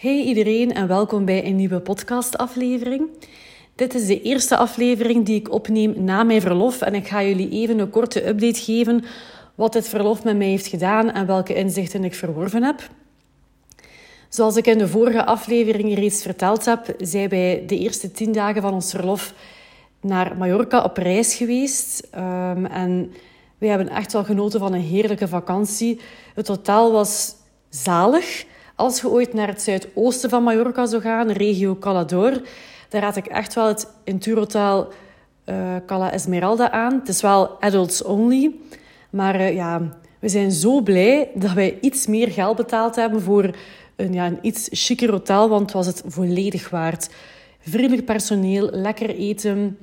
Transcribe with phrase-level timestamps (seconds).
[0.00, 3.08] Hey iedereen en welkom bij een nieuwe podcastaflevering.
[3.74, 7.50] Dit is de eerste aflevering die ik opneem na mijn verlof en ik ga jullie
[7.50, 9.04] even een korte update geven
[9.54, 12.90] wat dit verlof met mij heeft gedaan en welke inzichten ik verworven heb.
[14.28, 18.62] Zoals ik in de vorige aflevering reeds verteld heb, zijn wij de eerste tien dagen
[18.62, 19.34] van ons verlof
[20.00, 22.08] naar Mallorca op reis geweest.
[22.14, 23.12] Um, en
[23.58, 26.00] wij hebben echt wel genoten van een heerlijke vakantie.
[26.34, 27.34] Het totaal was
[27.68, 28.48] zalig.
[28.80, 32.40] Als je ooit naar het zuidoosten van Mallorca zou gaan, regio Calador,
[32.88, 34.88] daar raad ik echt wel het Inturotaal
[35.46, 36.94] uh, Cala Esmeralda aan.
[36.94, 38.54] Het is wel adults only,
[39.10, 43.50] maar uh, ja, we zijn zo blij dat wij iets meer geld betaald hebben voor
[43.96, 47.10] een, ja, een iets chiquer hotel, want was het volledig waard.
[47.60, 49.78] Vriendelijk personeel, lekker eten,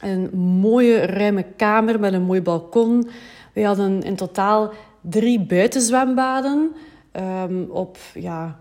[0.00, 3.08] een mooie ruime kamer met een mooi balkon.
[3.52, 6.72] We hadden in totaal drie buitenzwembaden
[7.12, 8.60] um, op ja,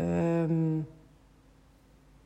[0.00, 0.86] um,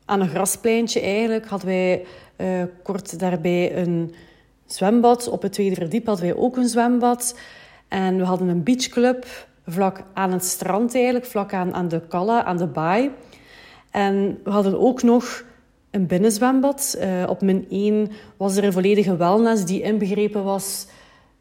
[0.05, 2.05] aan een graspleintje eigenlijk hadden wij
[2.37, 4.13] uh, kort daarbij een
[4.65, 5.27] zwembad.
[5.27, 7.39] Op het tweede verdiep hadden wij ook een zwembad.
[7.87, 9.25] En we hadden een beachclub
[9.67, 13.11] vlak aan het strand eigenlijk, vlak aan, aan de Calla, aan de baai.
[13.91, 15.43] En we hadden ook nog
[15.91, 16.97] een binnenzwembad.
[16.99, 20.87] Uh, op min 1 was er een volledige wellness die inbegrepen was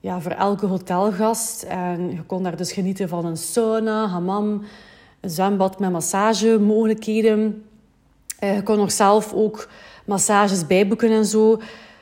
[0.02, 1.62] ja, voor elke hotelgast.
[1.62, 4.62] En je kon daar dus genieten van een sauna, hammam,
[5.20, 7.64] een zwembad met massagemogelijkheden.
[8.40, 9.68] Uh, je kon nog zelf ook
[10.04, 11.50] massages bijboeken en zo.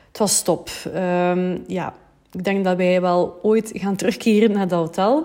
[0.07, 0.69] Het was top.
[0.95, 1.93] Um, ja,
[2.31, 5.17] ik denk dat wij wel ooit gaan terugkeren naar dat hotel.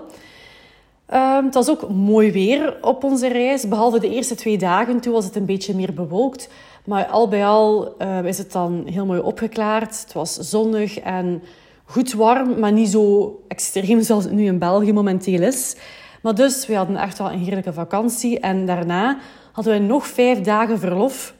[1.13, 4.99] Um, het was ook mooi weer op onze reis, behalve de eerste twee dagen.
[4.99, 6.49] Toen was het een beetje meer bewolkt.
[6.85, 10.01] Maar al bij al uh, is het dan heel mooi opgeklaard.
[10.01, 11.43] Het was zonnig en
[11.87, 15.75] goed warm, maar niet zo extreem zoals het nu in België momenteel is.
[16.21, 18.39] Maar dus, we hadden echt wel een heerlijke vakantie.
[18.39, 19.17] En daarna
[19.51, 21.33] hadden we nog vijf dagen verlof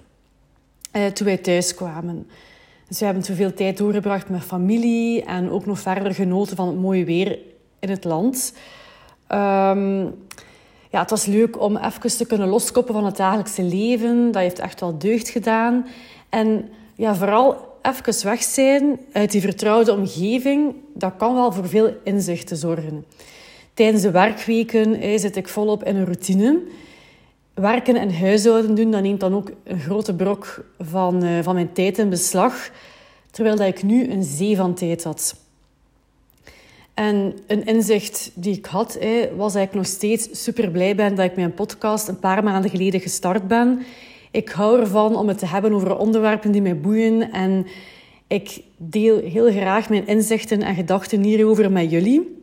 [0.94, 2.28] uh, toen wij thuis kwamen.
[2.88, 6.78] Dus we hebben zoveel tijd doorgebracht met familie en ook nog verder genoten van het
[6.78, 7.40] mooie weer
[7.80, 8.54] in het land.
[9.32, 10.16] Um,
[10.90, 14.32] ja, het was leuk om even te kunnen loskoppen van het dagelijkse leven.
[14.32, 15.86] Dat heeft echt wel deugd gedaan.
[16.30, 21.94] En ja, vooral even weg zijn uit die vertrouwde omgeving, dat kan wel voor veel
[22.04, 23.06] inzichten zorgen.
[23.74, 26.62] Tijdens de werkweken zit ik volop in een routine.
[27.54, 31.74] Werken en huishouden doen, dat neemt dan ook een grote brok van, uh, van mijn
[31.74, 32.70] tijd in beslag.
[33.32, 35.36] Terwijl dat ik nu een zee van tijd had.
[36.94, 39.00] En een inzicht die ik had,
[39.36, 42.72] was dat ik nog steeds super blij ben dat ik mijn podcast een paar maanden
[42.72, 43.86] geleden gestart ben.
[44.32, 47.32] Ik hou ervan om het te hebben over onderwerpen die mij boeien.
[47.32, 47.68] En
[48.28, 52.36] ik deel heel graag mijn inzichten en gedachten hierover met jullie.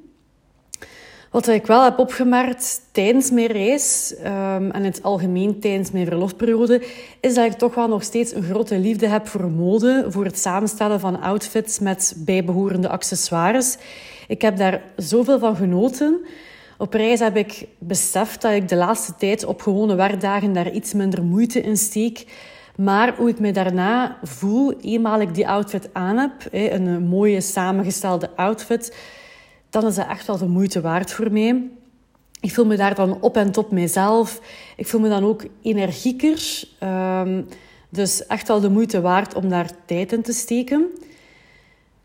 [1.30, 6.82] Wat ik wel heb opgemerkt tijdens mijn reis um, en het algemeen tijdens mijn verlofperiode,
[7.20, 10.38] is dat ik toch wel nog steeds een grote liefde heb voor mode, voor het
[10.38, 13.76] samenstellen van outfits met bijbehorende accessoires.
[14.28, 16.20] Ik heb daar zoveel van genoten.
[16.78, 20.92] Op reis heb ik beseft dat ik de laatste tijd op gewone werkdagen daar iets
[20.92, 22.26] minder moeite in steek.
[22.76, 28.30] Maar hoe ik me daarna voel, eenmaal ik die outfit aan heb, een mooie samengestelde
[28.36, 28.96] outfit,
[29.70, 31.62] dan is dat echt wel de moeite waard voor mij.
[32.40, 34.40] Ik voel me daar dan op en top mijzelf.
[34.76, 36.64] Ik voel me dan ook energieker.
[36.78, 37.42] Ehm,
[37.88, 40.86] dus echt wel de moeite waard om daar tijd in te steken.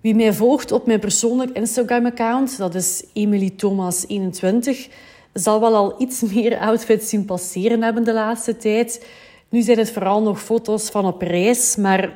[0.01, 4.91] Wie mij volgt op mijn persoonlijk Instagram-account, dat is EmilyThomas21,
[5.33, 9.05] zal wel al iets meer outfits zien passeren hebben de laatste tijd.
[9.49, 12.13] Nu zijn het vooral nog foto's van op reis, maar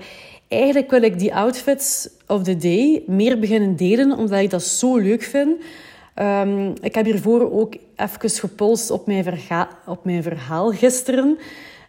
[0.48, 4.98] eigenlijk wil ik die outfits of the day meer beginnen delen, omdat ik dat zo
[4.98, 5.62] leuk vind.
[6.16, 9.40] Um, ik heb hiervoor ook even gepolst op mijn,
[9.86, 11.38] op mijn verhaal gisteren.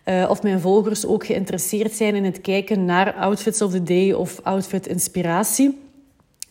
[0.05, 4.13] Uh, of mijn volgers ook geïnteresseerd zijn in het kijken naar outfits of the day
[4.13, 5.84] of outfit inspiratie.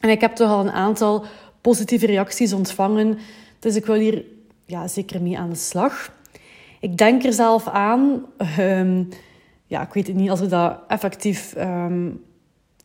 [0.03, 1.25] En ik heb toch al een aantal
[1.61, 3.17] positieve reacties ontvangen.
[3.59, 4.25] Dus ik wil hier
[4.65, 6.11] ja, zeker mee aan de slag.
[6.79, 8.25] Ik denk er zelf aan.
[8.59, 9.09] Um,
[9.65, 12.23] ja, ik weet niet als ik dat effectief um,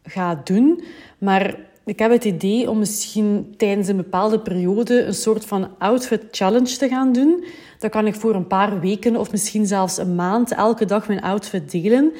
[0.02, 0.82] ga doen.
[1.18, 6.24] Maar ik heb het idee om misschien tijdens een bepaalde periode een soort van outfit
[6.30, 7.44] challenge te gaan doen.
[7.78, 11.22] Dan kan ik voor een paar weken of misschien zelfs een maand elke dag mijn
[11.22, 12.12] outfit delen.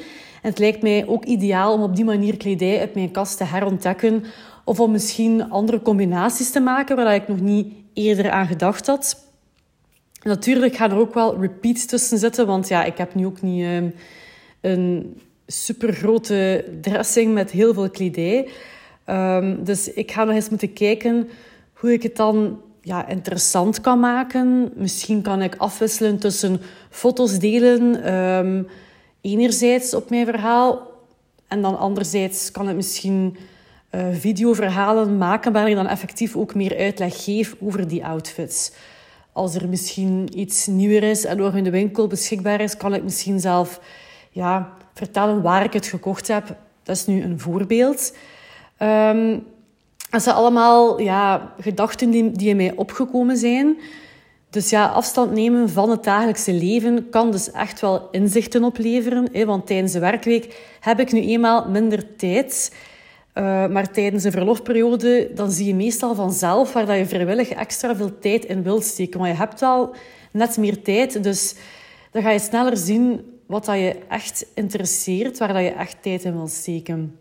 [0.43, 3.45] En het lijkt mij ook ideaal om op die manier kledij uit mijn kast te
[3.45, 4.25] herontdekken.
[4.69, 9.27] Of om misschien andere combinaties te maken waar ik nog niet eerder aan gedacht had.
[10.23, 13.63] Natuurlijk gaan er ook wel repeats tussen zitten, want ja, ik heb nu ook niet
[13.63, 13.83] uh,
[14.61, 15.17] een
[15.47, 18.49] super grote dressing met heel veel kledij.
[19.07, 21.29] Um, dus ik ga nog eens moeten kijken
[21.73, 24.73] hoe ik het dan ja, interessant kan maken.
[24.75, 26.61] Misschien kan ik afwisselen tussen
[26.91, 28.67] foto's delen, um,
[29.21, 30.87] enerzijds op mijn verhaal,
[31.47, 33.37] en dan anderzijds kan ik misschien
[33.91, 38.73] uh, videoverhalen maken waar ik dan effectief ook meer uitleg geef over die outfits.
[39.33, 43.03] Als er misschien iets nieuwer is en nog in de winkel beschikbaar is, kan ik
[43.03, 43.81] misschien zelf
[44.31, 46.57] ja, vertellen waar ik het gekocht heb.
[46.83, 48.17] Dat is nu een voorbeeld.
[48.83, 49.45] Um,
[50.11, 53.79] dat zijn allemaal ja, gedachten die, die in mij opgekomen zijn.
[54.51, 59.29] Dus ja, afstand nemen van het dagelijkse leven kan dus echt wel inzichten opleveren.
[59.33, 62.75] Hè, want tijdens de werkweek heb ik nu eenmaal minder tijd.
[63.39, 67.97] Uh, maar tijdens een verlofperiode, dan zie je meestal vanzelf waar dat je vrijwillig extra
[67.97, 69.19] veel tijd in wilt steken.
[69.19, 69.95] Want je hebt wel
[70.33, 71.55] net meer tijd, dus
[72.11, 76.25] dan ga je sneller zien wat dat je echt interesseert, waar dat je echt tijd
[76.25, 77.17] in wilt steken.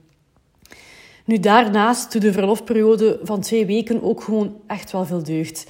[1.26, 5.66] Nu, daarnaast doet de verlofperiode van twee weken ook gewoon echt wel veel deugd.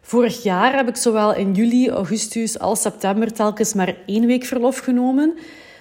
[0.00, 4.78] Vorig jaar heb ik zowel in juli, augustus als september telkens maar één week verlof
[4.78, 5.38] genomen.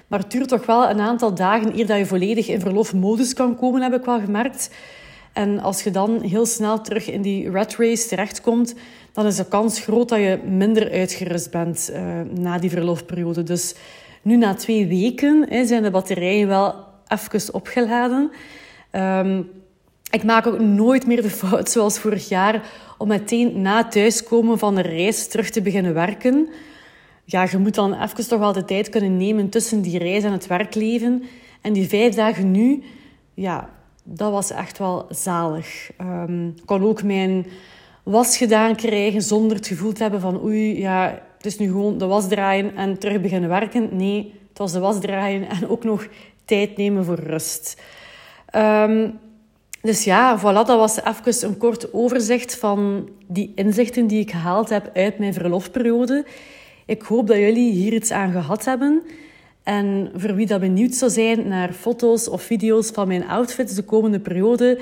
[0.09, 3.55] Maar het duurt toch wel een aantal dagen eer dat je volledig in verlofmodus kan
[3.55, 4.69] komen, heb ik wel gemerkt.
[5.33, 8.75] En als je dan heel snel terug in die rat race terechtkomt,
[9.13, 11.99] dan is de kans groot dat je minder uitgerust bent uh,
[12.39, 13.43] na die verlofperiode.
[13.43, 13.75] Dus
[14.21, 16.75] nu na twee weken hè, zijn de batterijen wel
[17.07, 18.31] even opgeladen.
[18.91, 19.49] Um,
[20.11, 22.63] ik maak ook nooit meer de fout zoals vorig jaar
[22.97, 26.49] om meteen na thuiskomen van de reis terug te beginnen werken.
[27.31, 30.31] Ja, je moet dan even toch wel de tijd kunnen nemen tussen die reis en
[30.31, 31.23] het werkleven.
[31.61, 32.83] En die vijf dagen nu,
[33.33, 33.69] ja,
[34.03, 35.91] dat was echt wel zalig.
[36.01, 37.45] Um, ik kon ook mijn
[38.03, 41.97] was gedaan krijgen zonder het gevoel te hebben van oei, ja, het is nu gewoon
[41.97, 43.89] de was draaien en terug beginnen werken.
[43.91, 46.07] Nee, het was de was draaien en ook nog
[46.45, 47.81] tijd nemen voor rust.
[48.55, 49.19] Um,
[49.81, 54.69] dus ja, voilà, dat was even een kort overzicht van die inzichten die ik gehaald
[54.69, 56.25] heb uit mijn verlofperiode.
[56.89, 59.01] Ik hoop dat jullie hier iets aan gehad hebben.
[59.63, 63.83] En voor wie dat benieuwd zou zijn naar foto's of video's van mijn outfits de
[63.83, 64.79] komende periode,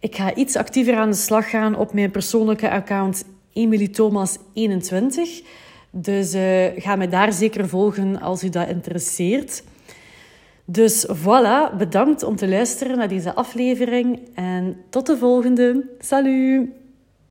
[0.00, 3.24] ik ga iets actiever aan de slag gaan op mijn persoonlijke account
[3.58, 5.44] EmilieThomas21.
[5.90, 9.62] Dus uh, ga me daar zeker volgen als u dat interesseert.
[10.64, 15.84] Dus voilà, bedankt om te luisteren naar deze aflevering en tot de volgende.
[15.98, 16.81] Salut!